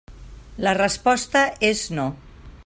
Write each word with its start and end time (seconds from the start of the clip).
La 0.67 0.73
resposta 0.79 1.45
és 1.71 1.87
no. 1.99 2.11